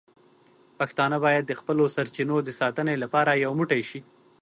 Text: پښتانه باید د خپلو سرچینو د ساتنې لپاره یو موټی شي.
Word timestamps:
پښتانه 0.79 1.17
باید 1.25 1.43
د 1.47 1.53
خپلو 1.59 1.83
سرچینو 1.95 2.37
د 2.43 2.49
ساتنې 2.59 2.95
لپاره 3.03 3.41
یو 3.43 3.51
موټی 3.59 3.81
شي. 3.89 3.99